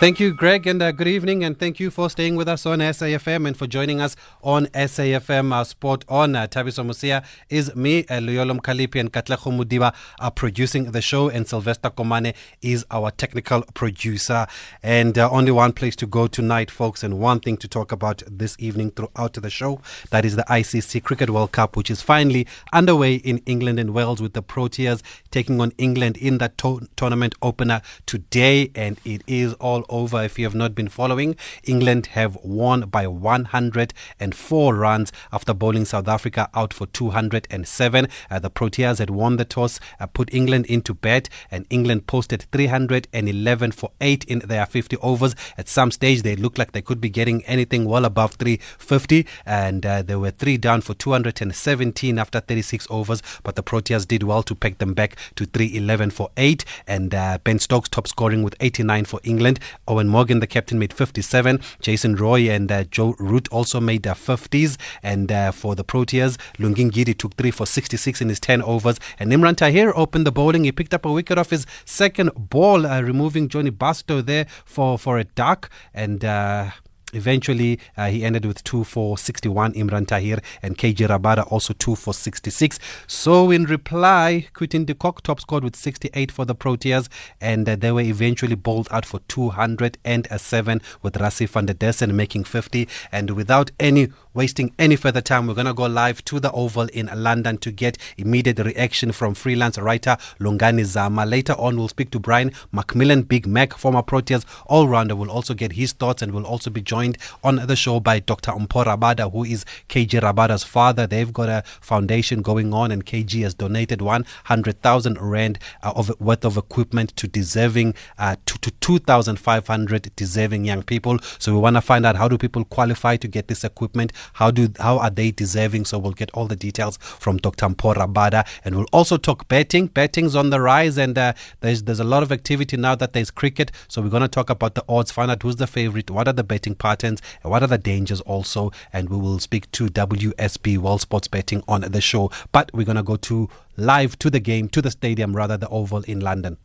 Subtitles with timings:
[0.00, 2.80] Thank you, Greg, and uh, good evening, and thank you for staying with us on
[2.80, 6.36] SAFM and for joining us on SAFM uh, Sport On.
[6.36, 11.30] Uh, Thabiso Mosia is me, uh, Luyolom Kalipi, and Katleho Mudiba are producing the show,
[11.30, 14.46] and Sylvester Komane is our technical producer.
[14.82, 18.22] And uh, only one place to go tonight, folks, and one thing to talk about
[18.30, 22.46] this evening throughout the show that is the ICC Cricket World Cup, which is finally
[22.74, 27.36] underway in England and Wales with the Proteas taking on England in that to- tournament
[27.40, 30.22] opener today, and it is all over.
[30.22, 36.08] If you have not been following, England have won by 104 runs after bowling South
[36.08, 38.08] Africa out for 207.
[38.30, 42.42] Uh, the Proteas had won the toss, uh, put England into bed, and England posted
[42.52, 45.34] 311 for 8 in their 50 overs.
[45.56, 49.84] At some stage, they looked like they could be getting anything well above 350, and
[49.84, 53.22] uh, they were three down for 217 after 36 overs.
[53.42, 57.38] But the Proteas did well to peg them back to 311 for 8, and uh,
[57.44, 59.60] Ben Stokes top scoring with 89 for England.
[59.88, 61.60] Eoin Morgan, the captain, made 57.
[61.80, 64.76] Jason Roy and uh, Joe Root also made their 50s.
[65.02, 68.98] And uh, for the Proteas, Lungile Ngidi took three for 66 in his 10 overs.
[69.18, 70.64] And Imran Tahir opened the bowling.
[70.64, 74.98] He picked up a wicket off his second ball, uh, removing Jonny Bairstow there for,
[74.98, 75.70] for a duck.
[75.92, 76.70] And uh,
[77.14, 81.96] Eventually, uh, he ended with 2 for 61, Imran Tahir, and KG Rabada also 2
[81.96, 82.78] for 66.
[83.06, 87.08] So, in reply, Quinton de Kock top scored with 68 for the Proteas,
[87.40, 92.44] and uh, they were eventually bowled out for 207 with Rassie van der Dussen making
[92.44, 92.88] 50.
[93.12, 96.88] And without any wasting any further time, we're going to go live to the Oval
[96.92, 101.24] in London to get immediate reaction from freelance writer Lungani Zama.
[101.24, 105.54] Later on, we'll speak to Brian McMillan, Big Mac, former Proteas all rounder, will also
[105.54, 108.52] get his thoughts and we'll also be joined on the show by Dr.
[108.52, 111.06] Mpho Rabada, who is KG Rabada's father.
[111.06, 116.44] They've got a foundation going on, and KG has donated 100,000 Rand uh, of, worth
[116.44, 121.18] of equipment to deserving, uh, to, to 2,500 deserving young people.
[121.38, 124.12] So we want to find out how do people qualify to get this equipment?
[124.34, 125.84] How do how are they deserving?
[125.84, 127.66] So we'll get all the details from Dr.
[127.66, 129.86] Mpho Rabada, and we'll also talk betting.
[129.86, 133.30] Betting's on the rise, and uh, there's there's a lot of activity now that there's
[133.30, 133.70] cricket.
[133.88, 136.32] So we're going to talk about the odds, find out who's the favorite, what are
[136.32, 140.78] the betting patterns, and what are the dangers also, and we will speak to WSB
[140.78, 142.30] World Sports Betting on the show.
[142.52, 145.68] But we're going to go to live to the game, to the stadium rather, the
[145.68, 146.58] Oval in London.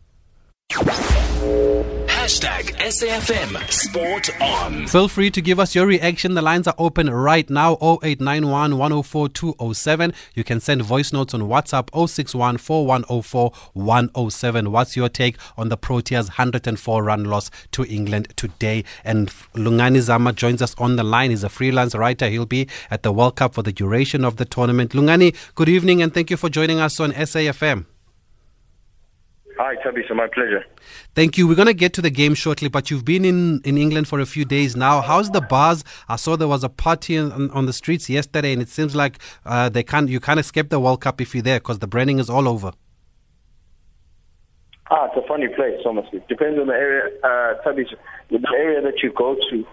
[2.30, 4.86] Hashtag SAFM Sport On.
[4.86, 6.36] Feel free to give us your reaction.
[6.36, 10.14] The lines are open right now 0891 104 207.
[10.36, 14.72] You can send voice notes on WhatsApp 061 4104 107.
[14.72, 18.84] What's your take on the Proteas' 104 run loss to England today?
[19.04, 21.32] And Lungani Zama joins us on the line.
[21.32, 22.30] He's a freelance writer.
[22.30, 24.92] He'll be at the World Cup for the duration of the tournament.
[24.92, 27.88] Lungani, good evening and thank you for joining us on SAFM.
[29.62, 30.04] Hi, Tabi.
[30.16, 30.64] my pleasure.
[31.16, 31.46] Thank you.
[31.46, 34.22] We're going to get to the game shortly, but you've been in, in England for
[34.22, 35.02] a few days now.
[35.02, 35.84] How's the buzz?
[36.08, 39.20] I saw there was a party on, on the streets yesterday, and it seems like
[39.46, 42.20] uh, they can't, you can't escape the World Cup if you're there because the branding
[42.20, 42.72] is all over.
[44.90, 46.24] Ah, it's a funny place, honestly.
[46.30, 47.56] Depends on the area, uh.
[48.30, 49.68] The area that you go to,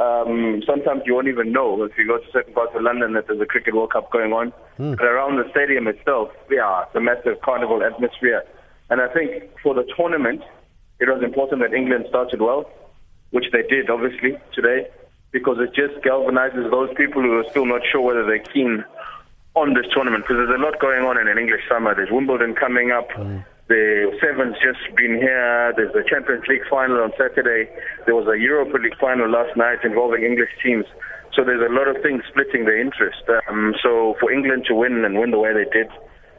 [0.00, 3.26] um, sometimes you won't even know if you go to certain parts of London that
[3.26, 4.52] there's a Cricket World Cup going on.
[4.76, 4.94] Hmm.
[4.94, 8.44] But around the stadium itself, yeah, it's a massive carnival atmosphere.
[8.90, 10.42] And I think for the tournament,
[11.00, 12.70] it was important that England started well,
[13.30, 14.88] which they did, obviously, today,
[15.32, 18.84] because it just galvanizes those people who are still not sure whether they're keen
[19.54, 21.94] on this tournament, because there's a lot going on in an English summer.
[21.94, 23.08] There's Wimbledon coming up.
[23.68, 25.72] The Sevens just been here.
[25.74, 27.68] There's the Champions League final on Saturday.
[28.04, 30.84] There was a Europa League final last night involving English teams.
[31.34, 33.26] So there's a lot of things splitting the interest.
[33.48, 35.90] Um, so for England to win and win the way they did,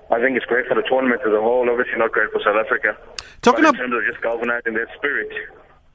[0.10, 1.70] I think it's great for the tournament as a whole.
[1.70, 2.96] Obviously, not great for South Africa.
[3.42, 5.30] Talking but in terms of just galvanizing their spirit,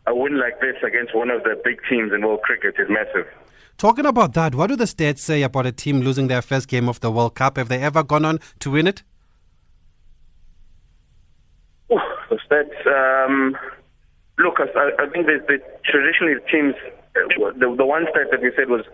[0.06, 3.26] a win like this against one of the big teams in world cricket is massive.
[3.78, 6.88] Talking about that, what do the stats say about a team losing their first game
[6.88, 7.56] of the World Cup?
[7.56, 9.02] Have they ever gone on to win it?
[11.90, 13.26] Oof, the stats.
[13.26, 13.56] Um,
[14.38, 16.74] look, I, I think that the, traditionally teams,
[17.16, 18.84] uh, the, the one stat that we said was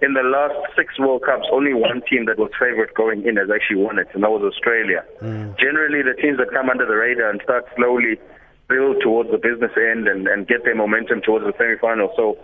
[0.00, 3.50] in the last six World Cups, only one team that was favourite going in has
[3.50, 5.02] actually won it, and that was Australia.
[5.20, 5.58] Mm.
[5.58, 8.14] Generally, the teams that come under the radar and start slowly
[8.68, 12.12] build towards the business end and, and get their momentum towards the semi-final.
[12.14, 12.38] So,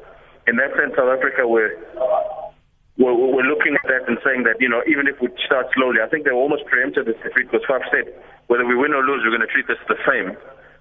[0.51, 1.71] in that sense, South Africa were
[2.99, 5.99] we're, we're looking at that and saying that, you know, even if we start slowly,
[5.99, 8.11] I think they were almost preempted this defeat because Faf said,
[8.47, 10.39] whether we win or lose, we're going to treat this the same.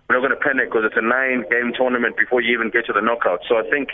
[0.10, 2.94] We're not going to panic because it's a nine-game tournament before you even get to
[2.94, 3.42] the knockout.
[3.50, 3.90] So I think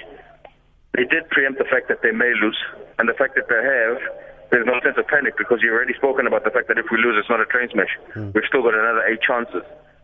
[0.94, 2.58] they did preempt the fact that they may lose,
[2.98, 4.02] and the fact that they have
[4.50, 6.98] there's no sense of panic because you've already spoken about the fact that if we
[6.98, 7.94] lose, it's not a train smash.
[8.18, 8.34] Mm.
[8.34, 9.62] We've still got another eight chances.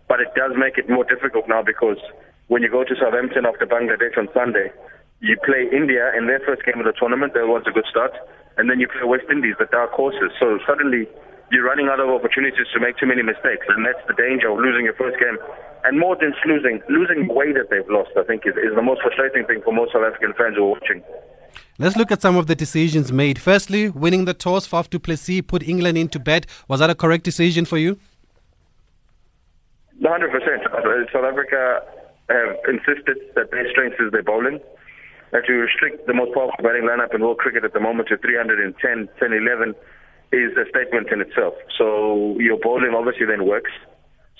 [0.07, 1.97] But it does make it more difficult now because
[2.47, 4.69] when you go to Southampton after Bangladesh on Sunday,
[5.19, 7.33] you play India in their first game of the tournament.
[7.33, 8.13] That was a good start.
[8.57, 10.29] And then you play West Indies, the dark horses.
[10.39, 11.09] So suddenly
[11.51, 13.65] you're running out of opportunities to make too many mistakes.
[13.69, 15.37] And that's the danger of losing your first game.
[15.83, 18.81] And more than losing, losing the way that they've lost, I think, is, is the
[18.81, 21.03] most frustrating thing for most South African fans who are watching.
[21.77, 23.39] Let's look at some of the decisions made.
[23.39, 26.47] Firstly, winning the toss, Faf du Plessis put England into bed.
[26.67, 27.99] Was that a correct decision for you?
[30.01, 30.05] 100%.
[30.05, 31.81] Uh, South Africa
[32.29, 34.59] have insisted that their strength is their bowling.
[35.31, 38.17] And to restrict the most powerful batting lineup in world cricket at the moment to
[38.17, 39.75] 310, 10, 11
[40.35, 41.55] is a statement in itself.
[41.77, 43.71] So your bowling obviously then works.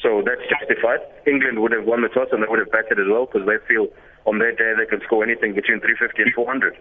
[0.03, 1.00] So that's justified.
[1.25, 3.57] England would have won the toss and they would have batted as well because they
[3.63, 3.88] feel
[4.27, 6.77] on their day they can score anything between 350 and 400.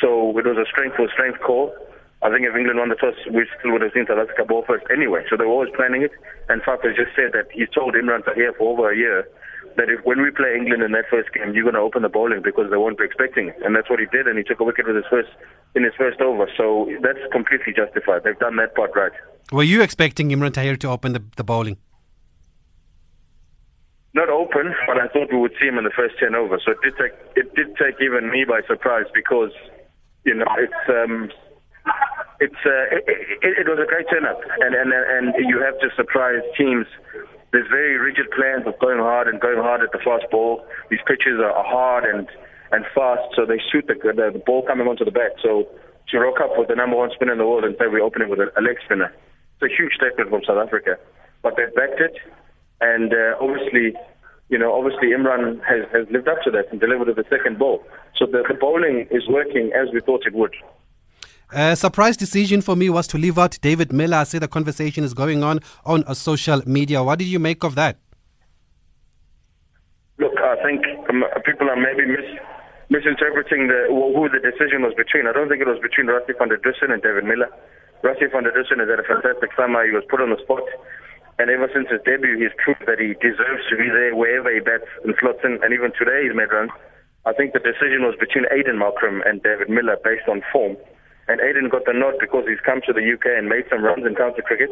[0.00, 1.74] So it was a strength for strength call.
[2.22, 4.62] I think if England won the toss, we still would have seen South Africa bowl
[4.62, 5.26] first anyway.
[5.26, 6.14] So they were always planning it.
[6.48, 9.26] And Faf just said that he's told Imran Tahir for over a year
[9.76, 12.08] that if when we play England in that first game, you're going to open the
[12.08, 13.56] bowling because they won't be expecting it.
[13.64, 15.30] And that's what he did, and he took a wicket with his first
[15.74, 16.48] in his first over.
[16.56, 18.24] So that's completely justified.
[18.24, 19.12] They've done that part right.
[19.50, 21.76] Were you expecting Imran Tahir to open the, the bowling?
[24.14, 26.60] Not open, but I thought we would see him in the first ten over.
[26.64, 29.52] So it did take it did take even me by surprise because
[30.24, 31.30] you know it's um,
[32.40, 33.04] it's uh, it,
[33.40, 36.86] it, it was a great turn up, and and and you have to surprise teams.
[37.52, 40.64] There's very rigid plans of going hard and going hard at the fast ball.
[40.90, 42.28] These pitches are hard and
[42.72, 45.36] and fast, so they suit the the, the ball coming onto the bat.
[45.42, 45.68] So
[46.08, 48.28] to rock up with the number one spinner in the world and say we're opening
[48.28, 49.12] with a, a leg spinner,
[49.60, 50.96] it's a huge statement from South Africa.
[51.42, 52.16] But they've backed it,
[52.80, 53.94] and uh, obviously
[54.52, 57.82] you know, obviously Imran has, has lived up to that and delivered the second ball.
[58.14, 60.54] So the, the bowling is working as we thought it would.
[61.52, 64.16] A surprise decision for me was to leave out David Miller.
[64.16, 67.04] I see the conversation is going on on uh, social media.
[67.04, 67.98] What did you make of that?
[70.16, 70.80] Look, I think
[71.12, 72.40] um, people are maybe mis-
[72.88, 75.28] misinterpreting the, who the decision was between.
[75.28, 77.52] I don't think it was between Rassie van der Dussen and David Miller.
[78.00, 79.84] Rassie van der Dussen has had a fantastic summer.
[79.84, 80.64] He was put on the spot.
[81.36, 84.60] And ever since his debut, he's proved that he deserves to be there wherever he
[84.64, 85.60] bats and slots in.
[85.60, 86.72] And even today, he's made runs.
[87.28, 90.80] I think the decision was between Aiden Markram and David Miller based on form.
[91.32, 94.04] And Aiden got the nod because he's come to the UK and made some runs
[94.04, 94.68] in county cricket.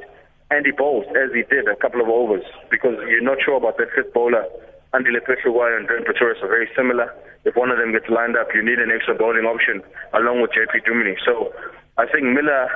[0.53, 2.45] And he bowls, as he did, a couple of overs.
[2.69, 4.45] Because you're not sure about that fifth bowler.
[4.93, 7.09] Andile Phehlukwayo and Dwaine Pretorius are very similar.
[7.49, 9.81] If one of them gets lined up, you need an extra bowling option
[10.13, 11.17] along with JP Duminy.
[11.25, 11.49] So
[11.97, 12.69] I think Miller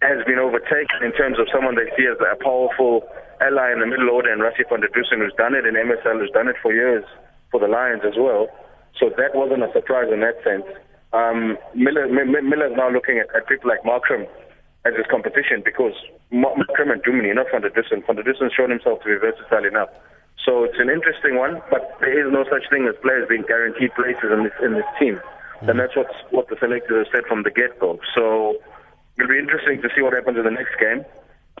[0.00, 3.04] has been overtaken in terms of someone they see as a powerful
[3.44, 6.24] ally in the middle order, and Rassie van der Dussen, who's done it in MSL,
[6.24, 7.04] who's done it for years
[7.50, 8.48] for the Lions as well.
[8.96, 10.64] So that wasn't a surprise in that sense.
[11.14, 14.26] Um, Miller, M- Miller's now looking at, at people like Markram
[14.84, 15.94] as his competition because
[16.32, 18.02] Markram and Duminy, not van der Dussen.
[18.04, 19.88] Van der Dussen shown himself to be versatile enough.
[20.42, 23.94] So it's an interesting one, but there is no such thing as players being guaranteed
[23.94, 25.70] places in this in this team, mm-hmm.
[25.70, 27.96] and that's what what the selectors have said from the get go.
[28.12, 28.58] So
[29.16, 31.06] it'll be interesting to see what happens in the next game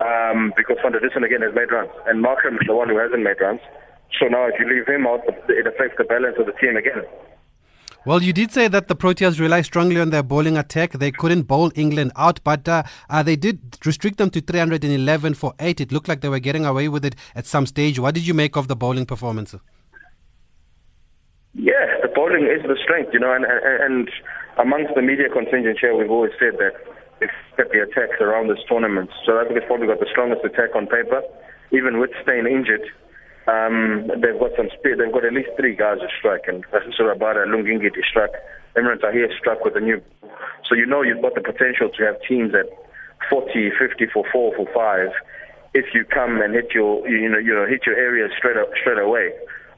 [0.02, 2.98] um, because Van der Dussen again has made runs and Markram is the one who
[2.98, 3.62] hasn't made runs.
[4.18, 7.06] So now if you leave him out, it affects the balance of the team again.
[8.06, 10.92] Well, you did say that the Proteas rely strongly on their bowling attack.
[10.92, 15.54] They couldn't bowl England out, but uh, uh, they did restrict them to 311 for
[15.58, 15.80] 8.
[15.80, 17.98] It looked like they were getting away with it at some stage.
[17.98, 19.54] What did you make of the bowling performance?
[21.54, 24.10] Yeah, the bowling is the strength, you know, and, and
[24.58, 26.74] amongst the media contingent here, we've always said that
[27.58, 29.08] at the attacks around this tournament.
[29.24, 31.22] So I think it's probably got the strongest attack on paper.
[31.72, 32.84] Even with Steyn injured,
[33.46, 34.98] um, they've got some speed.
[34.98, 36.64] They've got at least three guys who strike, and
[36.96, 38.30] Surabada, Lungi Ngidi struck.
[38.76, 40.00] Imran Tahir struck with a new.
[40.68, 42.66] So you know you've got the potential to have teams at
[43.30, 45.12] 40, 50 for four, for five,
[45.74, 48.68] if you come and hit your, you know, you know, hit your area straight up,
[48.80, 49.32] straight away.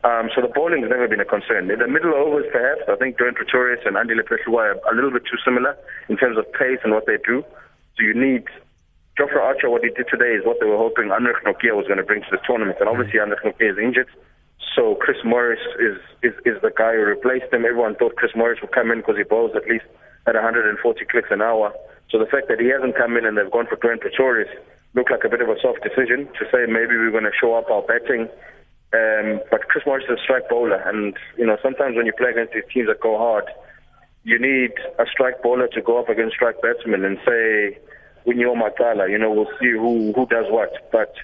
[0.04, 1.70] Um, so the bowling has never been a concern.
[1.70, 5.10] In the middle overs, perhaps, I think Dwaine Pretorius and Andile Phehlukwayo are a little
[5.10, 5.76] bit too similar
[6.08, 7.42] in terms of pace and what they do.
[7.96, 8.44] So you need
[9.18, 11.98] Jofra Archer, what he did today is what they were hoping Anrich Nortje was going
[11.98, 12.76] to bring to the tournament.
[12.80, 14.08] And obviously Anrich Nortje is injured.
[14.76, 17.64] So Chris Morris is, is, is the guy who replaced him.
[17.64, 19.88] Everyone thought Chris Morris would come in because he bowls at least
[20.26, 21.72] at 140 clicks an hour.
[22.10, 24.52] So the fact that he hasn't come in and they've gone for Dwaine Pretorius
[24.94, 27.54] looked like a bit of a soft decision to say maybe we're going to show
[27.54, 28.28] up our batting
[28.94, 32.30] um, but Chris Morris is a strike bowler, and you know sometimes when you play
[32.30, 33.44] against these teams that go hard,
[34.22, 37.78] you need a strike bowler to go up against strike batsmen and say,
[38.26, 40.72] "Winyo Matala," you know, we'll see who who does what.
[40.92, 41.14] But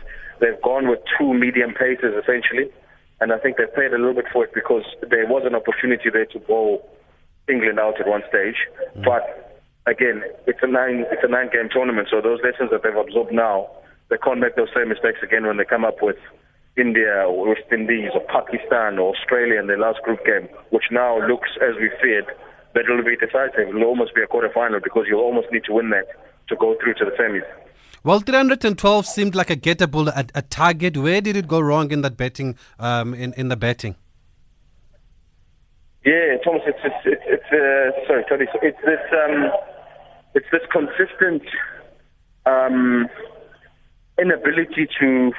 [0.40, 2.70] they've gone with two medium paces essentially,
[3.20, 6.10] and I think they paid a little bit for it because there was an opportunity
[6.10, 6.88] there to bowl
[7.48, 8.56] England out at one stage,
[8.96, 9.04] mm.
[9.04, 9.52] but
[9.86, 13.32] again, it's a nine it's a nine game tournament, so those lessons that they've absorbed
[13.32, 13.68] now,
[14.10, 16.18] they can't make those same mistakes again when they come up with
[16.76, 21.18] India or West Indies or Pakistan or Australia in their last group game, which now
[21.26, 22.26] looks as we feared
[22.74, 23.68] that it'll be decisive.
[23.68, 26.08] It'll almost be a quarter final because you'll almost need to win that
[26.52, 27.48] to go through to the semis.
[28.04, 30.96] Well, 312 seemed like a gettable a, a target.
[30.96, 32.56] Where did it go wrong in that betting?
[32.78, 33.94] Um, in in the betting.
[36.04, 38.46] Yeah, Thomas, it's it's it's, it's uh, sorry, Tony.
[38.60, 39.52] It's this um,
[40.34, 41.42] it's this consistent
[42.44, 43.08] um,
[44.18, 45.32] inability to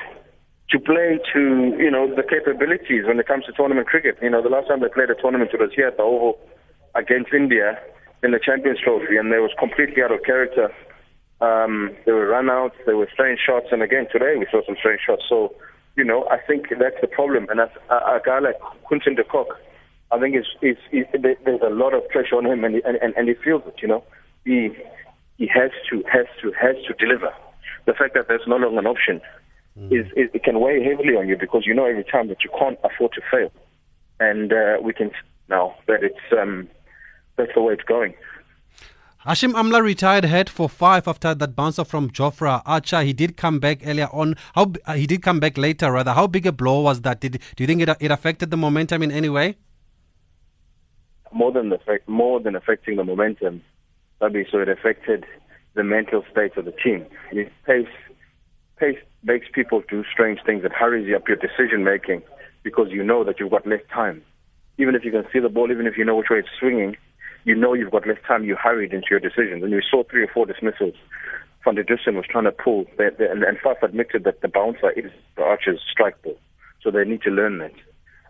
[0.69, 4.17] to play to you know the capabilities when it comes to tournament cricket.
[4.21, 6.39] You know, the last time they played a tournament it was here at the Oval
[6.95, 7.77] against India
[8.23, 10.71] in the Champions Trophy, and they was completely out of character.
[11.43, 15.01] Um, there were runouts, there were strange shots, and again today we saw some strange
[15.05, 15.23] shots.
[15.27, 15.53] So,
[15.97, 17.47] you know, I think that's the problem.
[17.49, 19.49] And as a, a guy like Quinton de Kock,
[20.11, 21.11] I think it's, it's, it's,
[21.43, 23.75] there's a lot of pressure on him, and, and and he feels it.
[23.81, 24.03] You know,
[24.45, 24.69] he
[25.37, 27.33] he has to has to has to deliver.
[27.85, 29.19] The fact that there's no longer an option
[29.77, 29.91] mm.
[29.91, 32.49] is, is it can weigh heavily on you because you know every time that you
[32.57, 33.51] can't afford to fail,
[34.19, 35.11] and uh, we can
[35.49, 36.69] now that it's um,
[37.35, 38.13] that's the way it's going.
[39.25, 43.01] Hashim Amla retired head for five after that bouncer from Jofra Archer.
[43.03, 44.35] He did come back earlier on.
[44.53, 46.11] How uh, he did come back later, rather.
[46.11, 47.21] How big a blow was that?
[47.21, 49.55] Did do you think it it affected the momentum in any way?
[51.33, 53.61] more than affect more than affecting the momentum,
[54.21, 55.25] maybe so it affected
[55.73, 57.05] the mental state of the team.
[57.65, 57.87] pace
[58.77, 60.63] pace makes people do strange things.
[60.63, 62.21] It hurries you up your decision making
[62.61, 64.21] because you know that you've got less time.
[64.77, 66.95] Even if you can see the ball, even if you know which way it's swinging,
[67.43, 68.43] you know you've got less time.
[68.43, 70.95] You hurried into your decisions, and you saw three or four dismissals.
[71.63, 74.49] Van der Dussen was trying to pull, the, the, and, and Faf admitted that the
[74.49, 76.37] bouncer is the Archer's strike ball,
[76.81, 77.73] so they need to learn that.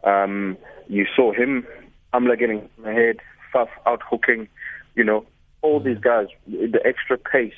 [0.08, 1.66] Um, you saw him
[2.14, 3.18] Amla getting ahead,
[3.54, 4.48] Faf out hooking,
[4.96, 5.26] you know,
[5.62, 7.54] all these guys, the extra pace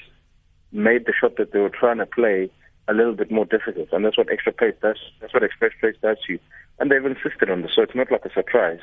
[0.71, 2.49] made the shot that they were trying to play
[2.87, 3.89] a little bit more difficult.
[3.91, 4.97] And that's what extra pace does.
[5.19, 6.39] That's what express pace does to you.
[6.79, 8.81] And they've insisted on this, so it's not like a surprise.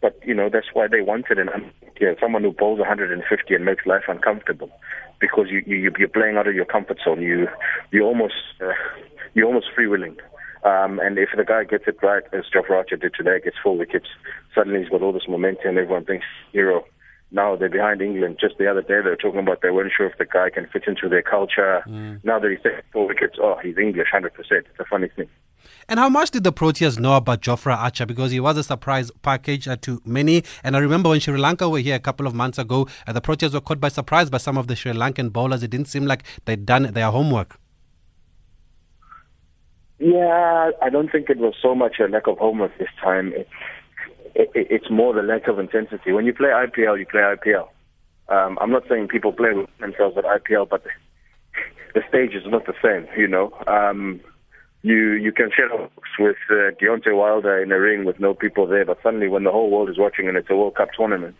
[0.00, 1.48] But, you know, that's why they wanted an
[2.00, 4.70] yeah, someone who bowls 150 and makes life uncomfortable
[5.20, 7.22] because you, you, you're playing out of your comfort zone.
[7.22, 7.48] You,
[7.90, 8.72] you almost, uh,
[9.34, 10.16] you're almost freewheeling.
[10.64, 13.76] Um, and if the guy gets it right, as Jofra Archer did today, gets four
[13.76, 14.06] wickets,
[14.54, 15.70] suddenly he's got all this momentum.
[15.70, 16.84] And everyone thinks hero.
[17.30, 18.38] Now they're behind England.
[18.40, 20.66] Just the other day they were talking about they weren't sure if the guy can
[20.72, 21.82] fit into their culture.
[21.86, 22.24] Mm.
[22.24, 24.30] Now that he's taken four wickets, oh, he's English, 100%.
[24.50, 25.28] It's a funny thing.
[25.88, 28.06] And how much did the Proteas know about Jofra Archer?
[28.06, 30.44] Because he was a surprise package uh, to many.
[30.62, 33.20] And I remember when Sri Lanka were here a couple of months ago, uh, the
[33.20, 35.62] Proteas were caught by surprise by some of the Sri Lankan bowlers.
[35.62, 37.58] It didn't seem like they'd done their homework.
[39.98, 43.32] Yeah, I don't think it was so much a lack of homework this time.
[43.34, 43.50] It's
[44.38, 46.12] it, it's more the lack of intensity.
[46.12, 47.68] When you play IPL, you play IPL.
[48.28, 49.50] Um, I'm not saying people play
[49.80, 50.84] themselves at IPL, but
[51.94, 53.08] the stage is not the same.
[53.18, 54.20] You know, um,
[54.88, 58.66] you you can share books with uh, Deontay Wilder in a ring with no people
[58.66, 61.36] there, but suddenly when the whole world is watching and it's a World Cup tournament,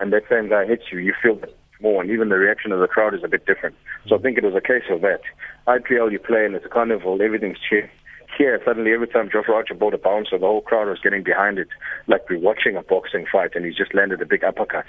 [0.00, 1.38] and that same guy hits you, you feel
[1.80, 3.74] more, and even the reaction of the crowd is a bit different.
[4.06, 5.20] So I think it was a case of that.
[5.66, 7.90] IPL, you play and it's a carnival, everything's cheering
[8.36, 11.58] here, suddenly every time Jofra Archer bought a bouncer, the whole crowd was getting behind
[11.58, 11.68] it,
[12.06, 14.86] like we're watching a boxing fight, and he just landed a big uppercut.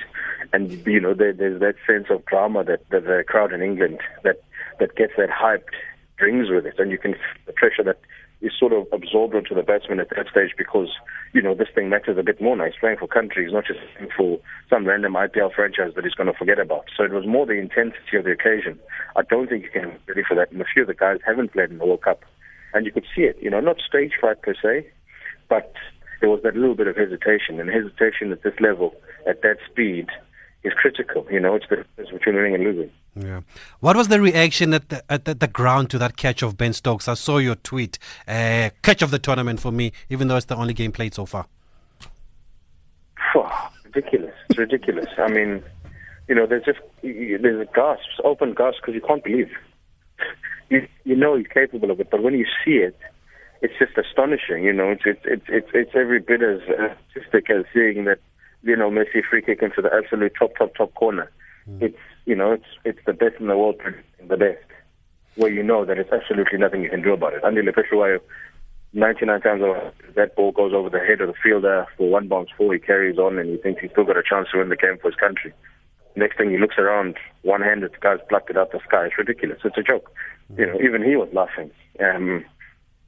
[0.51, 3.99] And you know, there, there's that sense of drama that, that the crowd in England
[4.23, 4.41] that
[4.79, 5.75] that gets that hyped
[6.17, 7.15] brings with it, and you can
[7.45, 7.99] the pressure that
[8.41, 10.89] is sort of absorbed onto the batsman at that stage because
[11.33, 12.65] you know this thing matters a bit more now.
[12.65, 14.39] He's playing for country, he's not just playing for
[14.69, 16.85] some random IPL franchise that he's going to forget about.
[16.95, 18.79] So it was more the intensity of the occasion.
[19.15, 20.51] I don't think you can ready for that.
[20.51, 22.23] And a few of the guys haven't played in the World Cup
[22.73, 23.37] and you could see it.
[23.41, 24.87] You know, not stage fright per se,
[25.47, 25.73] but
[26.19, 28.95] there was that little bit of hesitation, and hesitation at this level,
[29.27, 30.07] at that speed,
[30.63, 31.25] is critical.
[31.31, 32.91] You know, it's the difference between winning and losing.
[33.15, 33.41] Yeah.
[33.79, 36.73] What was the reaction at the, at the, the, ground to that catch of Ben
[36.73, 37.07] Stokes?
[37.07, 37.99] I saw your tweet.
[38.27, 41.25] Uh, catch of the tournament for me, even though it's the only game played so
[41.25, 41.45] far.
[43.35, 44.33] Oh, ridiculous.
[44.49, 45.07] It's ridiculous.
[45.17, 45.63] I mean,
[46.27, 49.49] you know, there's just there's gasps, open gasps, because you can't believe
[50.69, 52.97] you you know he's capable of it, but when you see it,
[53.61, 54.63] it's just astonishing.
[54.63, 56.61] You know, it's it's it's it's, it's every bit as
[57.15, 58.19] artistic as seeing that
[58.63, 61.31] you know Messi free kick into the absolute top top top corner.
[61.69, 61.81] Mm.
[61.81, 63.79] It's you know it's it's the best in the world,
[64.27, 64.65] the best,
[65.35, 67.43] where you know that it's absolutely nothing you can do about it.
[67.43, 68.19] Andile Phehlukwayo,
[68.93, 72.49] 99 times over that ball goes over the head of the fielder for one bounce
[72.57, 74.75] four, he carries on and he thinks he's still got a chance to win the
[74.75, 75.53] game for his country.
[76.15, 79.05] Next thing he looks around, one-handed, the guy's plucked it out the sky.
[79.05, 79.59] It's ridiculous.
[79.63, 80.11] It's a joke.
[80.55, 81.71] You know, even he was laughing.
[81.99, 82.45] Um,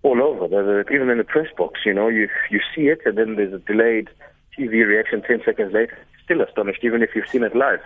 [0.01, 3.35] all over, even in the press box, you know, you you see it, and then
[3.35, 4.09] there's a delayed
[4.57, 5.97] TV reaction ten seconds later.
[6.23, 7.81] Still astonished, even if you've seen it live.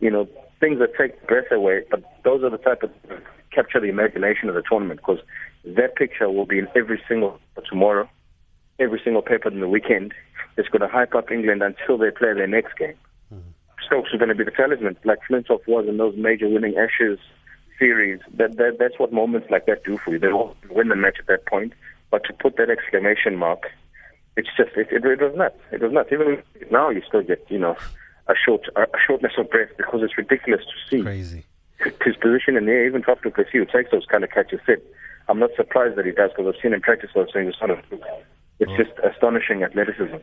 [0.00, 0.28] You know,
[0.60, 2.90] things that take breath away, but those are the type of
[3.54, 5.20] capture the imagination of the tournament because
[5.64, 8.08] that picture will be in every single tomorrow,
[8.78, 10.12] every single paper in the weekend.
[10.56, 12.94] It's going to hype up England until they play their next game.
[13.32, 13.50] Mm-hmm.
[13.86, 17.18] Stokes is going to be the talisman, like Flintoff was in those major winning Ashes
[17.78, 18.20] series.
[18.34, 20.18] That, that that's what moments like that do for you.
[20.18, 21.72] They will win the match at that point,
[22.10, 23.70] but to put that exclamation mark,
[24.36, 25.58] it's just it, it, it was nuts.
[25.70, 26.10] It was nuts.
[26.12, 27.76] Even now, you still get you know
[28.26, 31.02] a short a shortness of breath because it's ridiculous to see.
[31.02, 31.44] Crazy.
[32.02, 34.90] His position in there, even Faf du Plessis, who takes those kind of catches, fit.
[35.28, 37.54] I'm not surprised that he does because I've seen him practice those things.
[38.60, 38.76] It's oh.
[38.76, 40.16] just astonishing athleticism.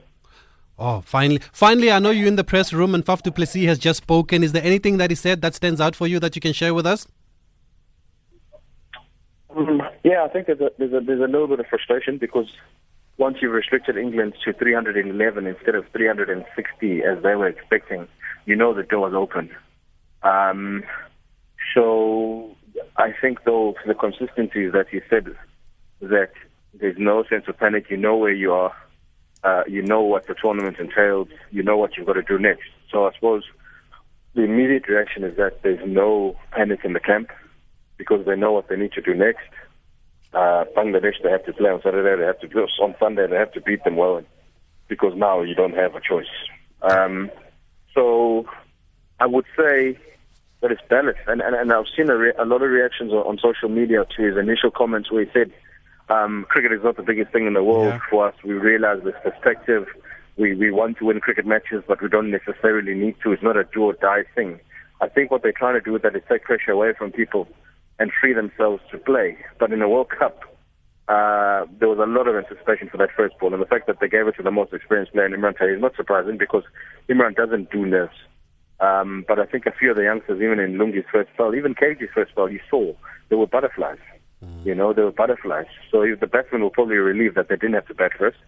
[0.79, 1.91] Oh, finally, finally!
[1.91, 4.43] I know you're in the press room, and Faf du Plessis has just spoken.
[4.43, 6.73] Is there anything that he said that stands out for you that you can share
[6.73, 7.07] with us?
[9.55, 12.47] Um, yeah, I think there's a, there's a there's a little bit of frustration because
[13.17, 18.07] once you've restricted England to 311 instead of 360 as they were expecting,
[18.45, 19.49] you know the door is open.
[20.23, 20.83] Um,
[21.73, 22.55] so
[22.97, 25.35] I think though the consistency that you said
[26.01, 26.31] that
[26.73, 27.89] there's no sense of panic.
[27.89, 28.73] You know where you are.
[29.43, 31.27] Uh, you know what the tournament entails.
[31.49, 32.69] You know what you've got to do next.
[32.91, 33.43] So I suppose
[34.35, 37.29] the immediate reaction is that there's no panic in the camp
[37.97, 39.49] because they know what they need to do next.
[40.33, 42.19] Uh, Bangladesh, they have to play on Saturday.
[42.19, 43.27] They have to play on Sunday.
[43.27, 44.21] They have to beat them well
[44.87, 46.25] because now you don't have a choice.
[46.81, 47.29] Um,
[47.93, 48.45] so
[49.19, 49.97] I would say
[50.61, 51.21] that it's balanced.
[51.27, 54.05] And, and, and I've seen a, re- a lot of reactions on, on social media
[54.15, 55.51] to his initial comments where he said,
[56.09, 57.99] um, cricket is not the biggest thing in the world yeah.
[58.09, 58.35] for us.
[58.43, 59.87] We realize this perspective.
[60.37, 63.31] We, we want to win cricket matches, but we don't necessarily need to.
[63.31, 64.59] It's not a do or die thing.
[64.99, 67.47] I think what they're trying to do with that is take pressure away from people
[68.01, 69.37] and free themselves to play.
[69.59, 70.41] But in the World Cup,
[71.07, 73.99] uh, there was a lot of anticipation for that first ball, and the fact that
[74.01, 76.63] they gave it to the most experienced player in Imran Tahir is not surprising because
[77.09, 78.17] Imran doesn't do nerves.
[78.79, 81.75] Um, but I think a few of the youngsters, even in Lungi's first spell, even
[81.75, 82.93] KG's first spell, you saw
[83.29, 83.99] there were butterflies.
[84.43, 84.65] Mm.
[84.65, 85.67] You know, there were butterflies.
[85.91, 88.39] So the batsmen were probably relieved that they didn't have to bat first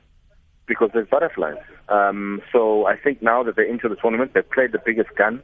[0.66, 1.62] because there's butterflies.
[1.90, 5.44] Um, so I think now that they're into the tournament, they've played the biggest gun.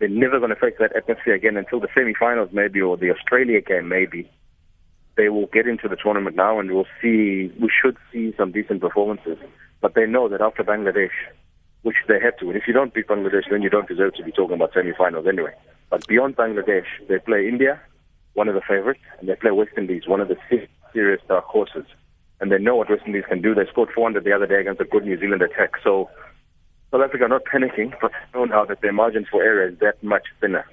[0.00, 3.60] They're never going to face that atmosphere again until the semi-finals, maybe, or the Australia
[3.60, 4.28] game, maybe.
[5.16, 7.52] They will get into the tournament now, and we'll see.
[7.60, 9.36] We should see some decent performances.
[9.82, 11.10] But they know that after Bangladesh,
[11.82, 12.48] which they have to.
[12.48, 15.26] And if you don't beat Bangladesh, then you don't deserve to be talking about semi-finals
[15.26, 15.52] anyway.
[15.90, 17.78] But beyond Bangladesh, they play India,
[18.32, 20.36] one of the favorites, and they play West Indies, one of the
[20.94, 21.84] serious dark horses.
[22.40, 23.54] And they know what West Indies can do.
[23.54, 25.72] They scored 400 the other day against a good New Zealand attack.
[25.84, 26.08] So
[26.90, 30.24] South Africa not panicking, but know now that their margin for error is that much
[30.40, 30.64] thinner.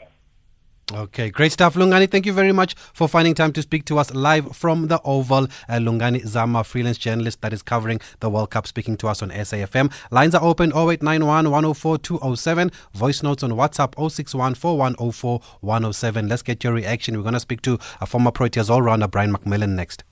[0.93, 2.10] Okay, great stuff, Lungani.
[2.10, 5.43] Thank you very much for finding time to speak to us live from the Oval.
[5.67, 9.30] Uh, Lungani Zama, freelance journalist that is covering the World Cup, speaking to us on
[9.30, 9.91] SAFM.
[10.12, 12.71] Lines are open 0891 104 207.
[12.93, 16.30] Voice notes on WhatsApp 061 4104 107.
[16.30, 17.17] Let's get your reaction.
[17.17, 20.06] We're going to speak to a former Proteas all rounder, Brian McMillan, next.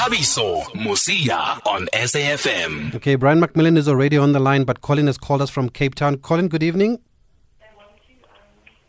[0.00, 2.94] Thabiso Mosia on SAFM.
[2.94, 5.94] Okay, Brian McMillan is already on the line, but Colin has called us from Cape
[5.94, 6.16] Town.
[6.16, 7.00] Colin, good evening.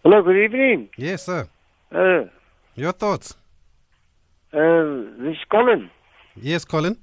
[0.04, 0.88] Hello, good evening.
[0.96, 1.50] Yes, sir.
[1.94, 2.30] Uh,
[2.76, 3.36] Your thoughts?
[4.54, 5.90] Uh, this is Colin.
[6.38, 6.96] Yes, Colin.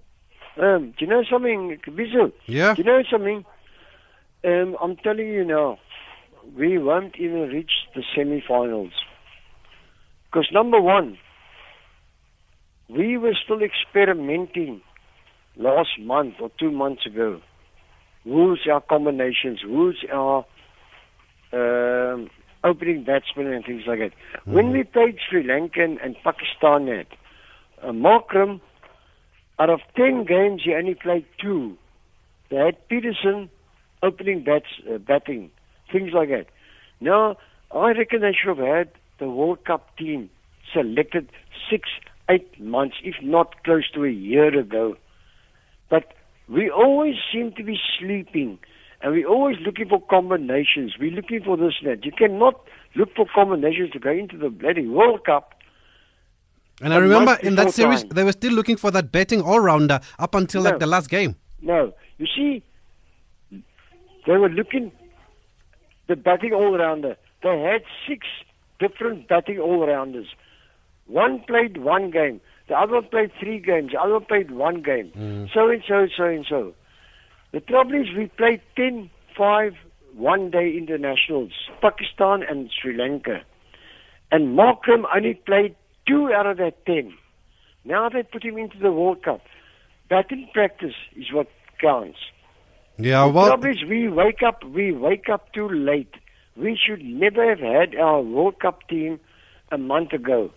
[0.57, 2.33] Um, do you know something, Bizu?
[2.47, 2.73] Yeah.
[2.73, 3.45] Do you know something?
[4.43, 5.79] Um, I'm telling you now,
[6.57, 8.93] we won't even reach the semi-finals.
[10.25, 11.19] Because number one,
[12.89, 14.81] we were still experimenting
[15.57, 17.41] last month or two months ago.
[18.25, 19.61] Who's our combinations?
[19.63, 20.45] Who's our
[21.53, 22.29] um,
[22.65, 24.13] opening batsmen and things like that.
[24.13, 24.53] Mm-hmm.
[24.53, 27.07] When we played Sri Lanka and Pakistan at
[27.83, 28.61] uh, Markram,
[29.59, 31.77] out of 10 games, he only played two.
[32.51, 33.51] They had Pietersen
[34.03, 35.51] opening bats, uh, batting,
[35.93, 36.47] things like that.
[37.01, 37.37] Now,
[37.75, 40.31] I reckon they should have had the World Cup team
[40.73, 41.29] selected
[41.71, 41.89] six,
[42.29, 44.97] eight months, if not close to a year ago.
[45.91, 46.15] But
[46.49, 48.59] we always seem to be sleeping.
[49.01, 50.95] And we're always looking for combinations.
[50.99, 52.05] We're looking for this and that.
[52.05, 52.61] You cannot
[52.97, 55.55] look for combinations to go into the bloody World Cup.
[56.81, 58.11] And I remember in that series, time.
[58.11, 61.11] they were still looking for that betting all rounder up until no, like the last
[61.11, 61.37] game.
[61.61, 61.93] No.
[62.19, 62.63] You see,
[64.27, 64.93] they were looking
[66.09, 67.17] the batting all rounder.
[67.43, 68.27] They had six
[68.81, 70.27] different batting all rounders.
[71.09, 74.83] One played one game, the other one played three games, the other one played one
[74.83, 75.11] game.
[75.17, 75.53] Mm.
[75.53, 76.75] So and so, so and so.
[77.53, 79.75] The trouble is we played 10, 5
[80.15, 83.41] one-day internationals, Pakistan and Sri Lanka.
[84.31, 85.75] And Markram only played
[86.07, 87.15] two out of that 10.
[87.85, 89.41] Now they put him into the World Cup.
[90.11, 91.47] Batting practice is what
[91.81, 92.19] counts.
[92.99, 93.45] Yeah, well...
[93.45, 96.15] The trouble is we wake up, we wake up too late.
[96.57, 99.21] We should never have had our World Cup team
[99.71, 100.51] a month ago.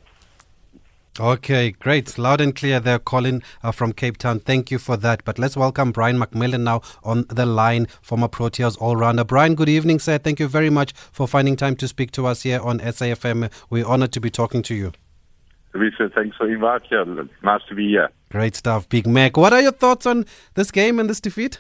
[1.22, 2.18] Okay, great.
[2.18, 4.40] Loud and clear there, Colin uh, from Cape Town.
[4.40, 5.24] Thank you for that.
[5.24, 9.24] But let's welcome Brian McMillan now on the line, former Proteas all rounder.
[9.24, 10.18] Brian, good evening, sir.
[10.18, 13.52] Thank you very much for finding time to speak to us here on SAFM.
[13.70, 14.94] We're honored to be talking to you.
[15.76, 17.30] Lisa, thanks for inviting here.
[17.44, 18.10] Nice to be here.
[18.32, 19.38] Great stuff, Big Mac.
[19.38, 21.60] What are your thoughts on this game and this defeat?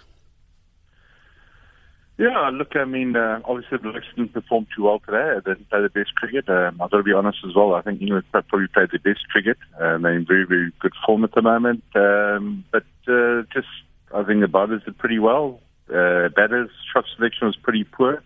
[2.17, 5.39] Yeah, look, I mean, uh, obviously the Blacks didn't perform too well today.
[5.43, 6.47] They didn't play the best cricket.
[6.49, 7.73] Um, I've got to be honest as well.
[7.73, 9.57] I think England probably played the best cricket.
[9.79, 11.83] Um, they're in very, very good form at the moment.
[11.95, 13.67] Um, but uh, just,
[14.13, 15.61] I think the bowlers did pretty well.
[15.89, 18.21] Uh, batters, shot selection was pretty poor.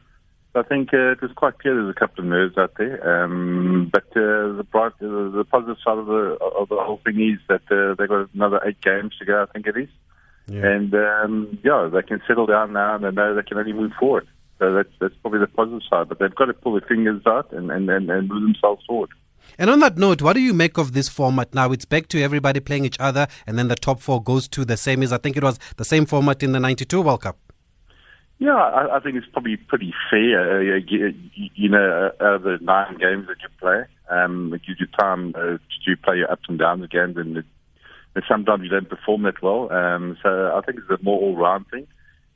[0.55, 3.23] I think uh, it was quite clear there's a couple of nerves out there.
[3.23, 7.19] Um, but uh, the bright, uh, the positive side of the of the whole thing
[7.19, 9.43] is that uh, they've got another eight games to go.
[9.43, 9.89] I think it is.
[10.47, 10.65] Yeah.
[10.65, 13.91] And um, yeah, they can settle down now and they know they can only move
[13.99, 14.27] forward.
[14.59, 16.09] So that's that's probably the positive side.
[16.09, 19.09] But they've got to pull their fingers out and, and, and, and move themselves forward.
[19.57, 21.71] And on that note, what do you make of this format now?
[21.71, 24.73] It's back to everybody playing each other, and then the top four goes to the
[24.73, 25.11] semis.
[25.11, 27.37] I think it was the same format in the '92 World Cup.
[28.37, 30.59] Yeah, I, I think it's probably pretty fair.
[30.59, 34.79] Uh, you, you, know, out of the nine games that you play, um, it gives
[34.79, 37.45] you time uh, to play your ups and downs again, and it
[38.27, 39.71] sometimes you don't perform that well.
[39.71, 41.87] Um, so I think it's a more all-round thing.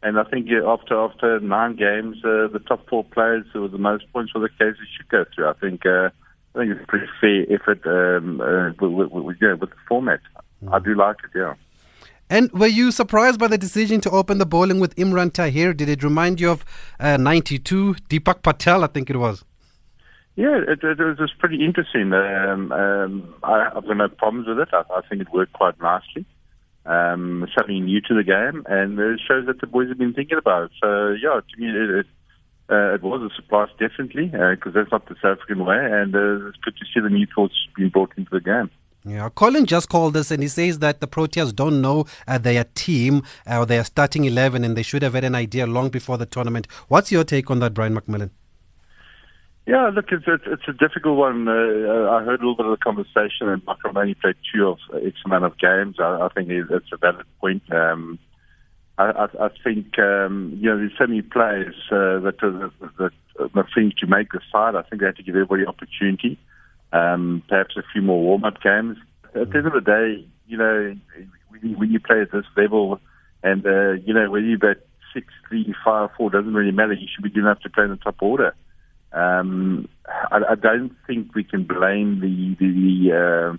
[0.01, 4.05] And I think after after nine games, uh, the top four players with the most
[4.13, 5.49] points for the cases should go through.
[5.49, 6.09] I think uh,
[6.55, 9.75] I think it's a pretty fair effort um, uh, with, with, with, yeah, with the
[9.87, 10.21] format.
[10.63, 10.73] Mm.
[10.73, 11.55] I do like it, yeah.
[12.29, 15.73] And were you surprised by the decision to open the bowling with Imran Tahir?
[15.73, 16.63] Did it remind you of
[16.99, 19.43] uh, 92, Deepak Patel, I think it was?
[20.39, 22.13] Yeah, it, it, was pretty interesting.
[22.13, 24.69] Um, um, I, I've got no problems with it.
[24.71, 26.25] I, I think it worked quite nicely.
[26.86, 30.38] Um, something new to the game, and it shows that the boys have been thinking
[30.38, 30.71] about it.
[30.82, 32.06] So, yeah, to me, it, it,
[32.69, 36.15] uh, it was a surprise, definitely, because uh, that's not the South African way, and
[36.15, 38.71] uh, it's good to see the new thoughts being brought into the game.
[39.04, 42.65] Yeah, Colin just called us and he says that the Proteas don't know uh, their
[42.75, 46.17] team uh, or their starting 11 and they should have had an idea long before
[46.17, 46.67] the tournament.
[46.89, 48.32] What's your take on that, Brian McMillan?
[49.69, 51.47] Yeah, look, it's it's, it's a difficult one.
[51.47, 54.79] Uh, I heard a little bit of the conversation, and Markram only played two of
[55.05, 55.97] X amount of games.
[55.99, 57.62] I, I think it's a valid point.
[57.71, 58.17] Um,
[58.97, 63.12] I, I, I think um, you know there's so many players uh, that, that,
[63.53, 64.73] that, think to make the side.
[64.73, 66.39] I think they have to give everybody opportunity.
[66.91, 68.97] Um, perhaps a few more warm-up games.
[69.36, 70.95] At the end of the day, you know,
[71.49, 72.99] when you, when you play at this level,
[73.43, 74.77] and uh, you know whether you bat
[75.13, 76.93] six, three, five, four doesn't really matter.
[76.93, 78.55] You should be good enough to play in the top order.
[79.11, 83.57] Um, I, I, don't think we can blame the the uh,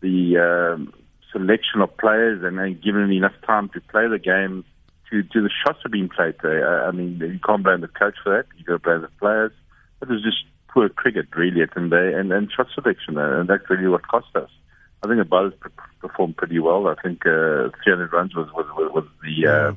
[0.00, 0.90] the uh,
[1.32, 4.64] selection of players and then given enough time to play the game
[5.10, 6.86] to, to the shots are being played there.
[6.86, 8.46] I mean, you can't blame the coach for that.
[8.56, 9.52] You got to blame the players.
[10.00, 13.48] It was just poor cricket really at the day and, and shot selection, uh, and
[13.48, 14.50] that's really what cost us.
[15.02, 15.52] I think the bowlers
[16.00, 16.88] performed pretty well.
[16.88, 19.72] I think uh, 300 runs was was, was the uh,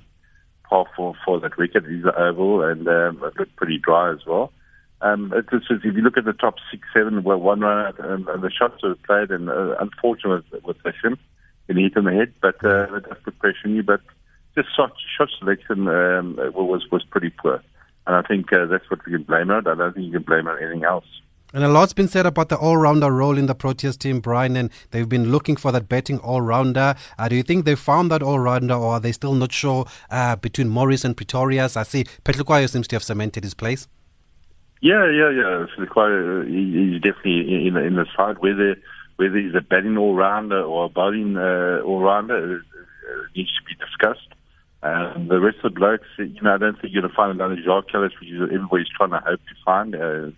[0.70, 1.86] par for for that wicket.
[1.86, 4.54] He's oval and um, it looked pretty dry as well.
[5.02, 8.28] Um, it's just, if you look at the top six, seven, well, one runner, and,
[8.28, 11.18] and the shots were played, and uh, unfortunate with, with him,
[11.68, 13.86] and he hit in the head, but uh, it.
[13.86, 14.02] But
[14.56, 17.62] just shot, shot selection um, was was pretty poor,
[18.08, 19.68] and I think uh, that's what we can blame on.
[19.68, 21.06] I don't think you can blame on anything else.
[21.54, 24.70] And a lot's been said about the all-rounder role in the Proteas team, Brian, and
[24.92, 26.96] they've been looking for that betting all-rounder.
[27.18, 30.36] Uh, do you think they found that all-rounder, or are they still not sure uh,
[30.36, 31.78] between Morris and Pretorius?
[31.78, 33.88] I see Phehlukwayo seems to have cemented his place.
[34.82, 35.86] Yeah, yeah, yeah.
[35.90, 38.38] Quite, uh, he's definitely in, in the side.
[38.40, 38.78] Whether
[39.16, 43.64] whether he's a batting all rounder or a bowling uh, all rounder uh, needs to
[43.66, 44.28] be discussed.
[44.84, 47.32] Um, the rest of the blokes, you know, I don't think you're going to find
[47.32, 50.32] another Jacques Kallis, which is everybody's trying to hope to find uh,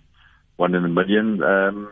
[0.56, 1.44] one in a million.
[1.44, 1.92] Um,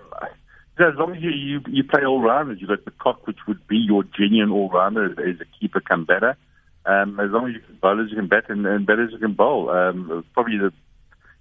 [0.79, 3.67] as long as you, you, you play all rounders, you got de Kock, which would
[3.67, 6.38] be your genuine all rounder as a keeper come batter.
[6.86, 9.33] Um, as long as you can bowlers, you can bat and, and batters you can
[9.33, 9.69] bowl.
[9.69, 10.71] Um, probably the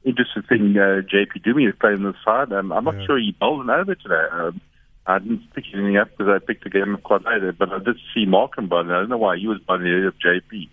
[0.07, 2.53] interesting thing uh, JP Duminy is playing the side.
[2.53, 3.07] Um, I'm not yeah.
[3.07, 4.27] sure he bowled an over today.
[4.33, 4.61] Um,
[5.07, 7.97] I didn't pick anything up because I picked the game quite later, but I did
[8.15, 8.91] see Markram bowling.
[8.91, 10.69] I don't know why he was bowling ahead of JP.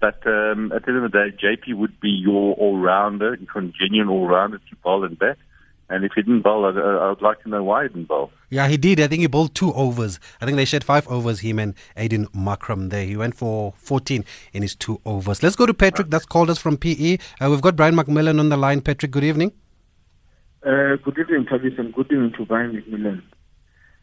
[0.00, 3.38] But um, at the end of the day, JP would be your all-rounder,
[3.78, 5.38] genuine all-rounder to bowl and bat.
[5.88, 8.32] And if he didn't bowl, I'd, uh, I'd, like to know why he didn't bowl.
[8.50, 9.00] Yeah, he did.
[9.00, 10.18] I think he bowled two overs.
[10.40, 13.04] I think they shared five overs, him and Aiden Markram there.
[13.04, 15.42] He went for 14 in his two overs.
[15.42, 17.18] Let's go to Patrick, that's called us from PE.
[17.40, 18.80] Uh, we've got Brian McMillan on the line.
[18.80, 19.52] Patrick, good evening.
[20.64, 23.22] Uh, good evening, Travis, and good evening to Brian McMillan.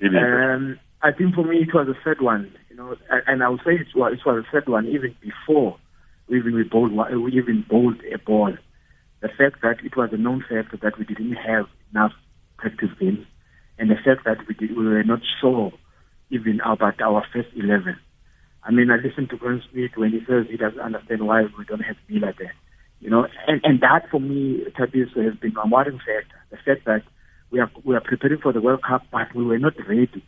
[0.01, 2.95] Um, I think for me it was a third one, you know,
[3.27, 5.77] and I would say it was, it was a third one even before
[6.27, 8.53] we even bowled, we even bowled a ball.
[9.23, 12.11] The fact that it was a known fact that we didn't have enough
[12.57, 13.25] practice games,
[13.79, 15.71] and the fact that we, did, we were not sure
[16.29, 17.97] even about our first 11.
[18.63, 21.63] I mean, I listened to Grant Smith when he says he doesn't understand why we
[21.63, 22.53] don't have Miller there.
[22.99, 26.39] You know, and, and that for me, Tabis, has been a worrying factor.
[26.51, 27.03] The fact that
[27.49, 30.21] we are, we are preparing for the World Cup, but we were not ready,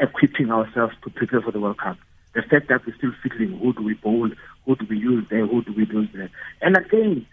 [0.00, 1.98] equipping ourselves to prepare for the World Cup.
[2.34, 4.28] The fact that we're still fiddling, who do we bowl,
[4.66, 6.30] who do we use there, who do we use there.
[6.60, 7.24] And again,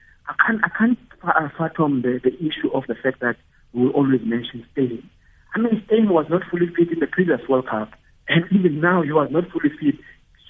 [0.46, 1.00] can't, I can't
[1.58, 3.36] fathom the, the issue of the fact that
[3.74, 5.10] we always mention Steyn.
[5.54, 7.92] I mean, Steyn was not fully fit in the previous World Cup,
[8.28, 9.96] and even now he was not fully fit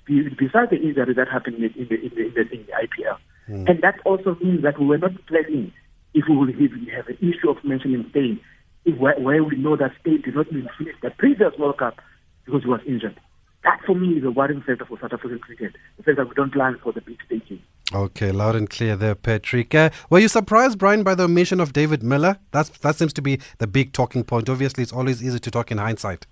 [0.05, 3.17] besides the injury that happened in the, in the, in the, in the IPL.
[3.49, 3.69] Mm.
[3.69, 5.71] And that also means that we were not planning
[6.13, 8.39] if we will even have an issue of mentioning Steyn,
[8.85, 11.97] if, where, where we know that Steyn did not even finish the previous World Cup
[12.45, 13.19] because he was injured.
[13.63, 15.73] That for me is a worrying factor for South African cricket.
[15.97, 17.59] The fact that we don't plan for the big stages.
[17.93, 19.75] Okay, loud and clear there, Patrick.
[19.75, 22.39] Uh, were you surprised, Brian, by the omission of David Miller?
[22.51, 24.49] That's that seems to be the big talking point.
[24.49, 26.25] Obviously, it's always easy to talk in hindsight.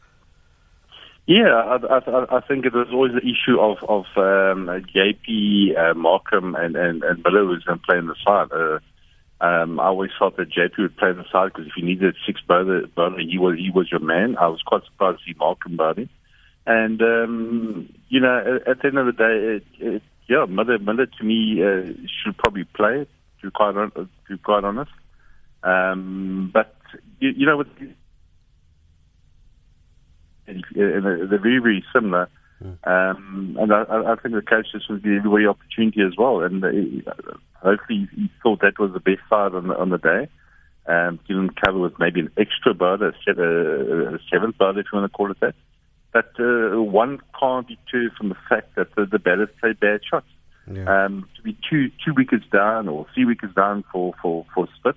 [1.27, 5.93] Yeah, I, I, I think it was always the issue of of um, JP, uh,
[5.93, 8.51] Markram, and and and Miller was going to play in the side.
[8.51, 8.79] Uh,
[9.39, 12.15] um, I always thought that JP would play in the side because if you needed
[12.25, 14.37] six bowler, bowler, he was he was your man.
[14.37, 16.09] I was quite surprised to see Markram bowling,
[16.65, 20.79] and um, you know, at, at the end of the day, it, it, yeah, Miller
[20.79, 23.05] Miller to me uh, should probably play.
[23.41, 24.91] To be quite to be quite honest,
[25.63, 26.75] um, but
[27.19, 27.67] you, you know with
[30.47, 32.29] and, they're very, very similar.
[32.85, 36.41] Um, and I, I think the coach just was giving away opportunity as well.
[36.41, 36.69] And uh,
[37.55, 40.27] hopefully he thought that was the best side on the, on the day.
[40.85, 45.11] Um, given cover with maybe an extra bowler, a, a seventh bowler, if you want
[45.11, 45.55] to call it that.
[46.13, 50.27] But uh, one can't deter from the fact that the, the batters play bad shots.
[50.71, 51.05] Yeah.
[51.05, 54.95] Um, to be two two wickets down or three wickets down for for for Spit,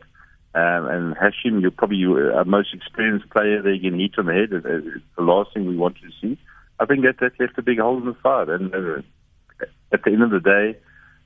[0.54, 3.74] um, and Hashim, you're probably our most experienced player there.
[3.74, 4.52] You hit on the head.
[4.52, 6.38] It's the last thing we want to see.
[6.78, 8.48] I think that that left a big hole in the side.
[8.48, 10.78] And uh, at the end of the day,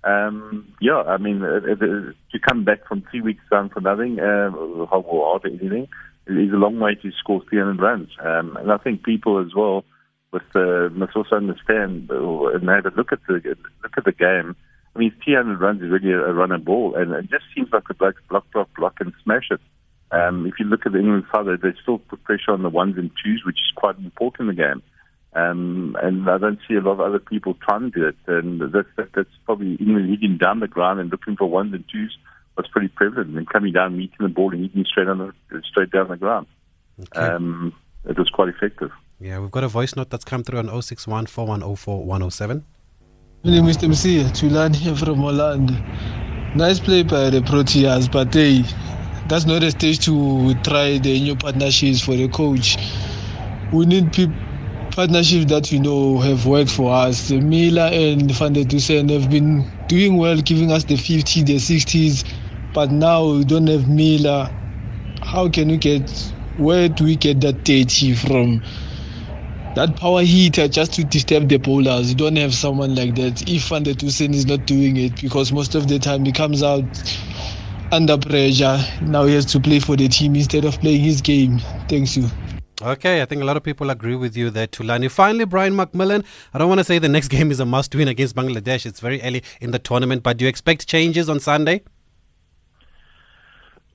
[0.05, 4.19] um, yeah, I mean, uh, uh, to come back from three weeks down for nothing,
[4.19, 5.89] uh, or hardly anything,
[6.31, 8.09] is a long way to score 300 runs.
[8.23, 9.85] Um, and I think people as well
[10.33, 13.41] with uh, must also understand uh, and have a look at the
[13.83, 14.55] look at the game
[14.95, 17.69] I mean, 300 runs is really a, a run and ball, and it just seems
[17.73, 19.61] like a block, block, block, block, and smash it.
[20.11, 22.99] Um, if you look at the England side, they still put pressure on the ones
[22.99, 24.83] and twos, which is quite important in the game.
[25.33, 28.17] Um, and I don't see a lot of other people trying to do it.
[28.27, 31.85] And that's, that, that's probably England hitting down the ground and looking for ones and
[31.91, 32.19] twos
[32.61, 33.37] was pretty prevalent.
[33.37, 36.47] And coming down, meeting the ball and hitting straight on the, straight down the ground.
[37.01, 37.21] Okay.
[37.21, 37.75] Um,
[38.09, 38.91] it was quite effective.
[39.21, 42.65] Yeah, we've got a voice note that's come through on 061 4104 107.
[43.45, 45.75] My name is Msia Tulani here from Orlando.
[46.55, 48.63] Nice play by the Proteas, but hey,
[49.29, 52.77] that's not a stage to try the new partnerships for the coach.
[53.73, 54.33] We need pe-
[54.91, 57.31] partnerships that we know have worked for us.
[57.31, 62.25] Miller and Van der Dussen have been doing well, giving us the 50s, the 60s,
[62.75, 64.51] but now we don't have Miller.
[65.23, 66.11] How can we get,
[66.57, 68.63] where do we get that 30 from?
[69.77, 72.11] that power hitter just to disturb the bowlers.
[72.11, 73.49] You don't have someone like that.
[73.49, 76.63] If Van der Dussen is not doing it, because most of the time he comes
[76.63, 76.85] out
[77.93, 78.79] under pressure.
[79.03, 81.61] Now he has to play for the team instead of playing his game.
[81.89, 82.29] Thanks you.
[82.83, 85.11] Okay, I think a lot of people agree with you there, Tulani.
[85.11, 88.09] Finally, Brian McMillan, I don't want to say the next game is a must win
[88.09, 88.87] against Bangladesh.
[88.87, 91.83] It's very early in the tournament, but do you expect changes on Sunday?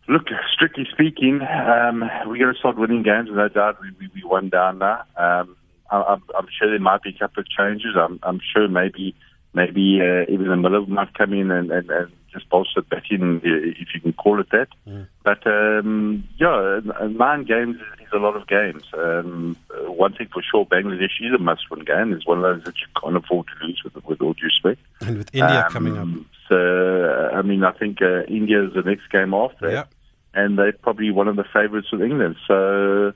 [0.08, 3.78] Look, strictly speaking, um, we're going to start winning games, no doubt.
[3.82, 5.04] We, we, we won down now.
[5.18, 5.56] Um,
[5.89, 7.96] I'm, I'm sure there might be a couple of changes.
[7.96, 9.15] I'm, I'm sure maybe
[9.54, 13.41] maybe uh, even the Miller might come in and, and, and just bolster back in,
[13.43, 14.67] if you can call it that.
[14.88, 15.08] Mm.
[15.24, 18.84] But um, yeah, nine games is a lot of games.
[18.93, 22.13] Um, uh, one thing for sure, Bangladesh is a must-win game.
[22.13, 24.82] It's one of those that you can't afford to lose, with, with all due respect.
[25.02, 26.08] And with India um, coming up.
[26.50, 29.88] So, I mean, I think uh, India is the next game after.
[30.38, 32.36] And they're probably one of the favourites with England.
[32.45, 33.13] So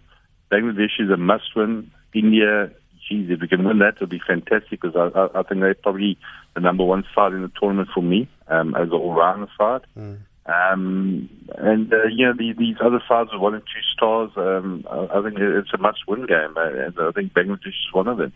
[0.49, 1.91] Bangladesh is a must-win.
[2.13, 2.71] India,
[3.07, 5.73] geez, if we can win that, it'll be fantastic because I, I, I think they're
[5.73, 6.17] probably
[6.55, 9.81] the number one side in the tournament for me um, as an all-rounder side.
[9.97, 10.17] Mm.
[10.45, 14.31] Um, and uh, you know the, these other sides with one and two stars.
[14.35, 18.07] Um, I, I think it's a must-win game, uh, and I think Bangladesh is one
[18.07, 18.33] of them.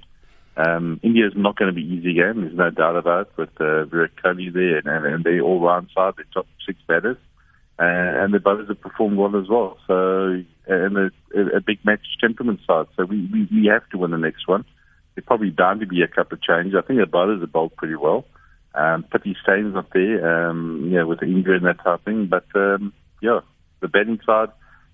[0.55, 2.41] Um, India is not going to be easy game.
[2.41, 3.37] There's no doubt about it.
[3.37, 7.17] With uh, Virat Kohli there, and, and, and they all-round side, the top six batters,
[7.79, 9.79] uh, and the bowlers have performed well as well.
[9.87, 11.11] So and a,
[11.55, 12.85] a big match temperament side.
[12.95, 14.65] So we, we, we have to win the next one.
[15.15, 16.75] There's probably bound to be a couple of changes.
[16.77, 18.25] I think the bowlers have bowled pretty well.
[18.75, 22.27] Um, pity Steyn's not there, um, yeah, with the injury and that type of thing.
[22.27, 23.41] But um, yeah,
[23.81, 24.49] the betting side,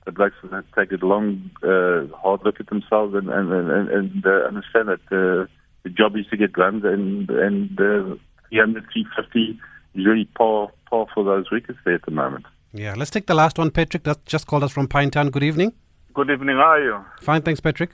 [0.05, 3.89] the blokes have to take a long, uh, hard look at themselves and and and,
[3.89, 5.47] and uh, understand that uh,
[5.83, 8.15] the job is to get runs and and uh,
[8.49, 9.59] 300, 350
[9.95, 12.45] is really par par for those wickets there at the moment.
[12.73, 14.03] Yeah, let's take the last one, Patrick.
[14.03, 15.31] That just called us from Pinetown.
[15.31, 15.73] Good evening.
[16.13, 16.57] Good evening.
[16.57, 17.05] How are you?
[17.21, 17.91] Fine, thanks, Patrick.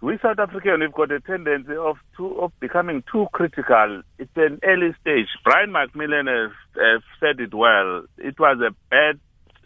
[0.00, 4.02] We South Africans have got a tendency of too, of becoming too critical.
[4.18, 5.26] It's an early stage.
[5.42, 8.04] Brian McMillan has, has said it well.
[8.16, 9.18] It was a bad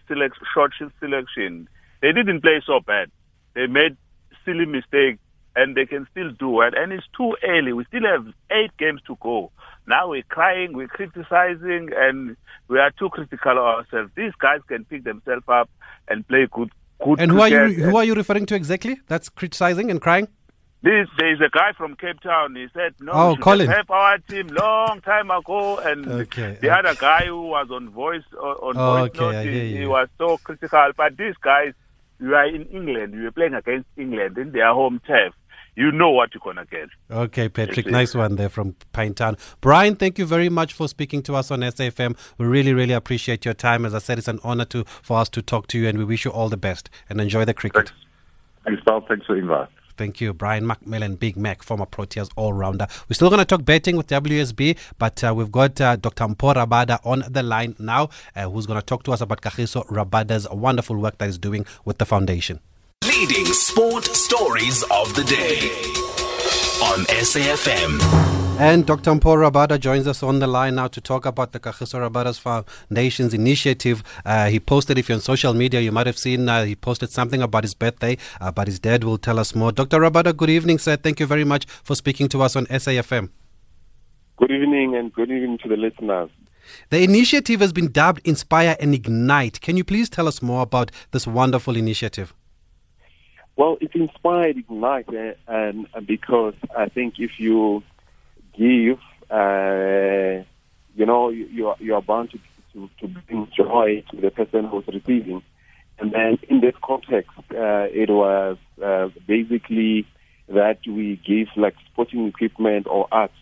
[0.09, 1.69] select, short selection.
[2.01, 3.11] They didn't play so bad.
[3.55, 3.99] They made
[4.47, 5.19] silly mistakes,
[5.55, 6.73] and they can still do it.
[6.79, 7.75] And it's too early.
[7.75, 9.53] We still have eight games to go.
[9.87, 14.11] Now we're crying, we're criticizing, and we are too critical of ourselves.
[14.17, 15.69] These guys can pick themselves up
[16.09, 16.71] and play good
[17.05, 19.01] good And who are you who are you referring to exactly?
[19.09, 20.29] That's criticizing and crying?
[20.85, 22.57] This, there is a guy from Cape Town.
[22.57, 23.69] He said, "No, Oh, we Colin.
[23.69, 26.71] have our team long time ago." And Okay, the okay.
[26.71, 30.09] other guy who was on voice uh, on Oh, voice okay, note, he, he was
[30.19, 30.91] so critical.
[30.97, 31.73] But these guys,
[32.19, 33.15] you are in England.
[33.15, 35.33] You are playing against England in their home turf.
[35.75, 36.91] You know what you're gonna get.
[37.11, 39.39] Okay, Patrick, Yes, nice one there from Pinetown.
[39.63, 42.17] Brian, thank you very much for speaking to us on SAFM.
[42.37, 43.87] We really, really appreciate your time.
[43.87, 46.05] As I said, it's an honor to for us to talk to you, and we
[46.05, 47.89] wish you all the best and enjoy the cricket.
[47.89, 48.07] Thanks.
[48.65, 49.05] Thanks, Paul.
[49.09, 49.69] Thanks for invite.
[49.97, 52.87] Thank you, Brian McMillan, Big Mac, former Proteas all-rounder.
[53.09, 56.25] We're still going to talk betting with WSB, but uh, we've got uh, Dr.
[56.25, 59.87] Mpho Rabada on the line now, uh, who's going to talk to us about Kagiso
[59.89, 62.61] Rabada's wonderful work that he's doing with the foundation.
[63.09, 65.71] Leading sport stories of the day
[66.85, 68.01] on SAFM.
[68.61, 69.11] And Dr.
[69.11, 73.35] Mpho Rabada joins us on the line now to talk about the Kagiso Rabada's Foundation's
[73.35, 74.05] initiative.
[74.25, 77.11] Uh, he posted, if you're on social media, you might have seen, uh, he posted
[77.11, 79.73] something about his birthday, uh, but his dad will tell us more.
[79.73, 79.99] Dr.
[79.99, 80.97] Rabada, good evening, sir.
[80.97, 83.31] Thank you very much for speaking to us on SAFM.
[84.37, 86.31] Good evening and good evening to the listeners.
[86.91, 89.61] The initiative has been dubbed Inspire and Ignite.
[89.61, 92.33] Can you please tell us more about this wonderful initiative?
[93.57, 97.83] Well, it inspired Ignite, uh, and because I think if you
[98.57, 98.99] give,
[99.31, 100.45] uh,
[100.95, 102.39] you know, you you are, you are bound to,
[102.73, 105.43] to to bring joy to the person who's receiving.
[105.99, 110.07] And then in this context, uh, it was uh, basically
[110.49, 113.35] that we give like sporting equipment or arts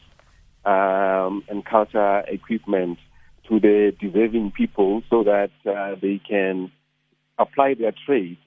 [0.65, 2.99] um, and culture equipment
[3.49, 6.71] to the deserving people so that uh, they can
[7.39, 8.39] apply their trade.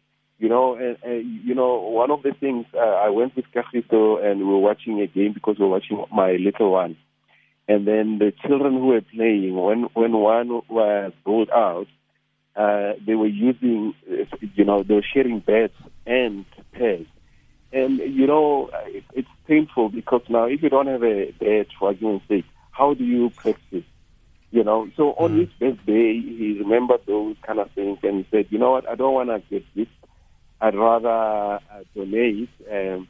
[0.44, 4.22] You know, and, and you know, one of the things uh, I went with Kagiso
[4.22, 6.98] and we were watching a game because we were watching my little one,
[7.70, 11.88] and then the children who were playing when when one was bowled out,
[12.58, 15.74] uh, they were using, uh, you know, they were sharing beds
[16.06, 17.08] and pairs.
[17.72, 21.88] And, you know, it, it's painful because now if you don't have a bed, for
[21.88, 23.86] argument's sake, how do you practice?
[24.52, 28.48] You know, so on his birthday, he remembered those kind of things and he said,
[28.50, 29.88] you know what, I don't want to get this.
[30.64, 33.10] I'd rather uh, donate um,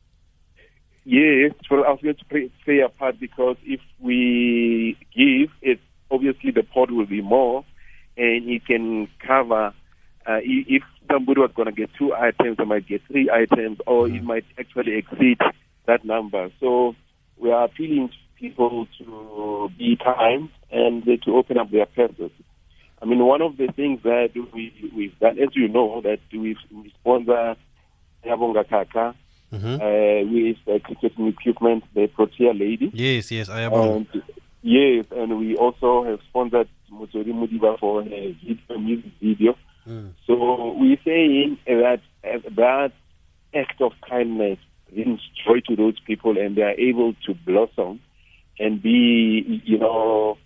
[1.05, 5.79] Yes, well, I was going to play, play a part because if we give, it
[6.09, 7.63] obviously the pot will be more,
[8.17, 9.71] and it can cover.
[10.27, 14.07] Uh, if somebody was going to get two items, they might get three items, or
[14.07, 15.37] it might actually exceed
[15.85, 16.49] that number.
[16.59, 16.95] So
[17.37, 22.31] we are appealing to people to be kind and to open up their purses.
[23.01, 26.57] I mean, one of the things that we, we've done, as you know, that we've,
[26.73, 27.55] we sponsor
[28.25, 29.15] Yabonga Khaka
[29.53, 29.75] Mhm.
[29.79, 32.89] uh, with uh, cricketing equipment, the Protea lady.
[32.93, 33.73] Yes, yes, I am.
[33.73, 34.07] And
[34.63, 38.05] yes, and we also have sponsored Motsori Mudiba for a
[38.43, 39.55] video, music video.
[40.25, 42.91] So we're saying that that
[43.53, 44.59] act of kindness
[44.91, 47.99] brings joy to those people, and they are able to blossom
[48.59, 50.37] and be, you know,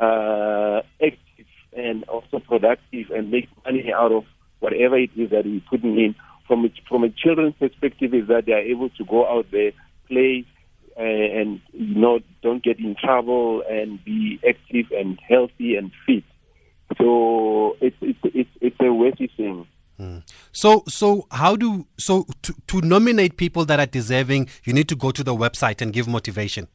[0.00, 4.24] uh, active and also productive and make money out of
[4.60, 6.14] whatever it is that we're putting in.
[6.46, 9.72] From a, from a children's perspective, is that they are able to go out there,
[10.06, 10.46] play,
[10.96, 16.22] uh, and you know don't get in trouble and be active and healthy and fit.
[16.98, 19.66] So it's it's it's, it's a worthy thing.
[20.52, 24.48] So, so how do so to, to nominate people that are deserving?
[24.64, 26.68] You need to go to the website and give motivation.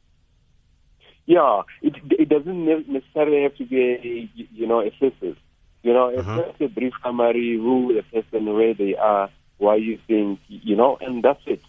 [1.26, 5.36] Yeah, it it doesn't necessarily have to be a, you know a thesis.
[5.84, 6.42] You know, it's Uh-huh.
[6.48, 10.96] just a brief summary who the person, where they are, why you think, you know,
[11.00, 11.60] and that's it.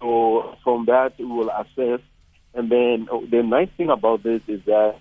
[0.00, 2.00] So from that we will assess,
[2.54, 4.96] and then oh, the nice thing about this is that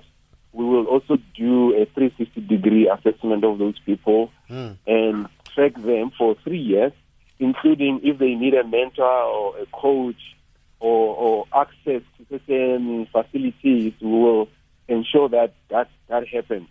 [0.53, 4.71] we will also do a 360 degree assessment of those people hmm.
[4.85, 6.91] and track them for three years,
[7.39, 10.35] including if they need a mentor or a coach
[10.79, 14.49] or, or access to certain facilities, we will
[14.87, 16.67] ensure that that, that happens.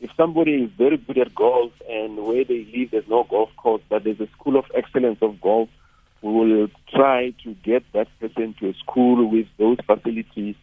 [0.00, 3.82] If somebody is very good at golf and where they live there's no golf course,
[3.88, 5.68] but there's a school of excellence of golf,
[6.20, 10.56] we will try to get that person to a school with those facilities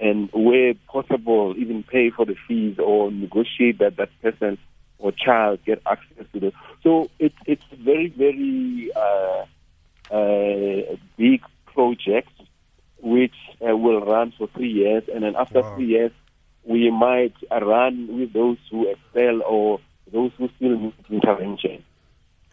[0.00, 4.58] and where possible even pay for the fees or negotiate that that person
[4.98, 9.44] or child get access to the so it, it's very very uh,
[10.14, 12.30] uh, big project
[13.02, 13.34] which
[13.66, 15.04] uh, will run for three years.
[15.12, 16.12] And then after three years
[16.64, 19.80] we might run with those who excel or
[20.12, 21.84] those who still need intervention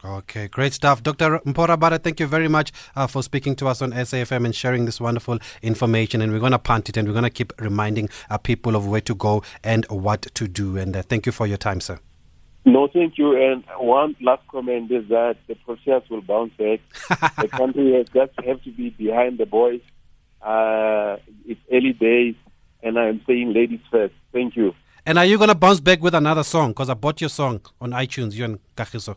[0.06, 1.01] Okay, great stuff.
[1.01, 1.39] Dr.
[1.45, 4.84] Mpho Rabada, thank you very much uh, for speaking to us on SAFM and sharing
[4.84, 6.22] this wonderful information.
[6.22, 8.86] And we're going to punt it and we're going to keep reminding uh, people of
[8.86, 10.76] where to go and what to do.
[10.76, 11.99] And uh, thank you for your time, sir.
[12.66, 13.41] No, thank you.
[13.41, 16.82] And one last comment is that the Proteas will bounce back.
[17.41, 19.82] the country has just have to be behind the boys.
[20.41, 22.36] Uh, it's early days,
[22.82, 24.14] and I'm saying ladies first.
[24.34, 24.74] Thank you.
[25.06, 26.72] And are you going to bounce back with another song?
[26.72, 29.16] Because I bought your song on iTunes, you and Kagiso.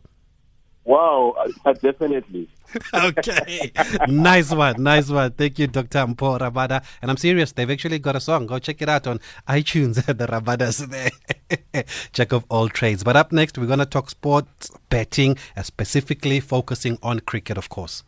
[0.87, 1.34] Wow,
[1.64, 2.49] uh, definitely.
[2.95, 3.72] okay.
[4.07, 4.80] nice one.
[4.80, 5.32] Nice one.
[5.32, 5.99] Thank you, Dr.
[6.07, 6.84] Mpho Rabada.
[7.03, 7.51] And I'm serious.
[7.51, 8.47] They've actually got a song.
[8.47, 9.18] Go check it out on
[9.49, 9.97] iTunes.
[10.07, 11.84] the Rabadas there.
[12.12, 13.03] check of all trades.
[13.03, 17.68] But up next, we're going to talk sports betting, uh, specifically focusing on cricket, of
[17.68, 18.05] course.